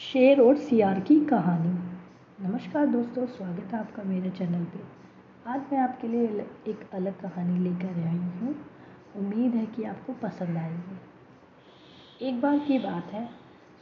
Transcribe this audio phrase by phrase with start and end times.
[0.00, 1.68] शेर और सियार की कहानी।
[2.40, 4.80] नमस्कार दोस्तों, स्वागत है आपका मेरे चैनल पे।
[5.50, 8.54] आज मैं आपके लिए एक अलग कहानी लेकर आई हूँ।
[9.16, 13.24] उम्मीद है कि आपको पसंद आएगी एक बार की बात है,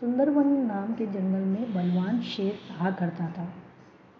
[0.01, 3.49] सुंदरवन नाम के जंगल में बलवान शेर रहा करता था।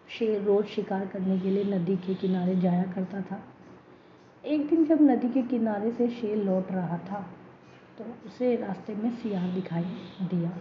[0.09, 3.43] शेर रोज़ शिकार करने के लिए नदी के किनारे जाया करता था।
[4.45, 7.27] एक दिन जब नदी के किनारे से शेर लौट रहा था
[7.99, 9.85] तो उसे रास्ते में सियार दिखाई
[10.25, 10.59] दिया।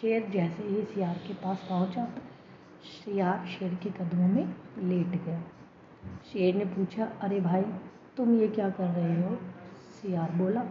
[0.00, 2.04] शेर जैसे ही सियार के पास पहुँचा,
[2.82, 5.40] सियार शेर के कदमों में लेट गया।
[6.32, 7.62] शेर ने पूछा, अरे भाई,
[8.16, 9.38] तुम ये क्या कर रहे हो?
[10.02, 10.64] सियार बोला,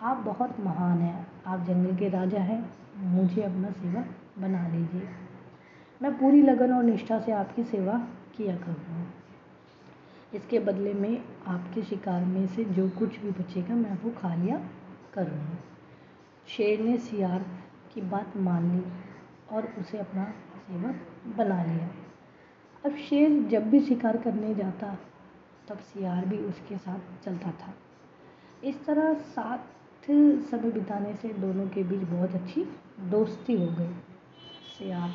[0.00, 4.04] आप बहुत महान हैं। आप जंगल के राजा हैं। मुझे अपना सेवा
[4.38, 5.08] बना लीजिए।
[6.02, 7.98] मैं पूरी लगन और निष्ठा से आपकी सेवा
[8.36, 9.06] किया करूँगा
[10.34, 14.60] इसके बदले में आपके शिकार में से जो कुछ भी बचेगा, मैं वो खा लिया
[15.14, 15.58] करूँगा।
[16.46, 17.44] शेर ने सियार
[17.94, 18.82] की बात मान ली
[19.50, 20.24] और उसे अपना
[20.58, 21.88] सेवक बना लिया।
[22.84, 24.96] अब शेर जब भी शिकार करने जाता,
[25.68, 27.74] तब सियार भी उसके साथ चलता था।
[28.64, 29.72] इस तरह साथ
[30.04, 32.64] समय बिताने से दोनों के बीच बहुत अच्छी
[33.10, 33.92] दोस्ती हो गई।
[34.78, 35.14] सियार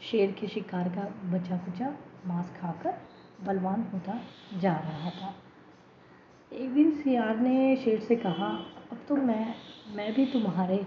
[0.00, 1.94] शेर के शिकार का बचा कुचा
[2.26, 2.98] मांस खाकर
[3.44, 4.18] बलवान होता
[4.58, 5.34] जा रहा था।
[6.52, 8.48] एक दिन सियार ने शेर से कहा,
[8.92, 9.54] अब तो मैं
[9.94, 10.86] मैं भी तुम्हारे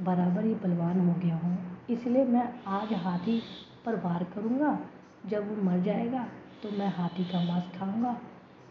[0.00, 1.56] बराबर ही बलवान हो गया हूँ।
[1.90, 3.40] इसलिए मैं आज हाथी
[3.84, 4.78] पर वार करूँगा।
[5.26, 6.26] जब वो मर जाएगा
[6.62, 8.16] तो मैं हाथी का मांस खाऊँगा।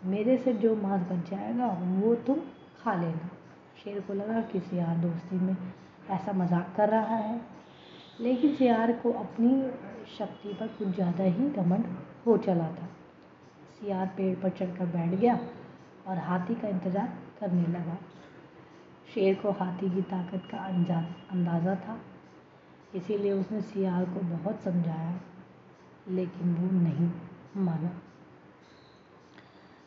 [0.06, 2.40] मेरे से जो मांस बच जाएगा, वो तुम
[2.82, 3.30] खा लेना।
[3.78, 5.56] शेर को लगा कि सियार दोस्ती में
[6.10, 7.40] ऐसा मज़ाक कर रहा है।
[8.20, 9.52] लेकिन सियार को अपनी
[10.18, 11.86] शक्ति पर कुछ ज़्यादा ही घमंड
[12.26, 12.88] हो चला था।
[13.80, 15.40] सियार पेड़ पर चढ़कर बैठ गया
[16.08, 17.98] और हाथी का इंतज़ार करने लगा।
[19.14, 20.58] शेर को हाथी की ताकत का
[21.32, 22.00] अंदाज़ा था।
[22.96, 25.20] इसीलिए उसने सियार को बहुत समझाया,
[26.08, 27.10] लेकिन वो नहीं
[27.58, 27.90] माना।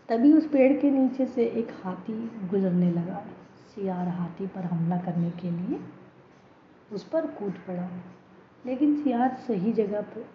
[0.08, 2.14] तभी उस पेड़ के नीचे से एक हाथी
[2.50, 3.24] गुजरने लगा।
[3.74, 5.80] सियार हाथी पर हमला करने के लिए
[6.90, 7.88] उस पर कूद पड़ा,
[8.64, 10.26] लेकिन सियार सही जगह पर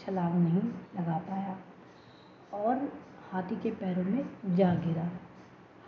[0.00, 0.62] छलांग नहीं
[0.96, 1.56] लगा पाया
[2.54, 2.88] और
[3.30, 4.24] हाथी के पैरों में
[4.56, 5.08] जा गिरा।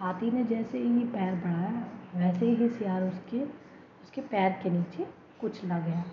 [0.01, 1.87] हाथी ने जैसे ही पैर बढ़ाया,
[2.17, 3.45] वैसे ही सियार उसके
[4.03, 5.05] उसके पैर के नीचे
[5.41, 6.05] कुछ कुचला गया।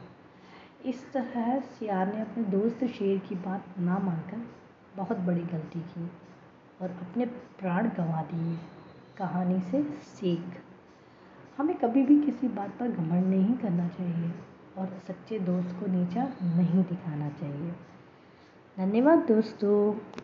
[0.86, 4.48] इस तरह सियार ने अपने दोस्त शेर की बात ना मानकर
[4.96, 6.12] बहुत बड़ी गलती की
[6.82, 8.58] और अपने प्राण गंवा दिए।
[9.18, 10.62] कहानी से सीख।
[11.58, 14.32] हमें कभी भी किसी बात पर घमंड नहीं करना चाहिए
[14.78, 17.72] और सच्चे दोस्त को नीचा नहीं दिखाना चाहिए।
[18.78, 19.94] धन्यवाद दोस्तों।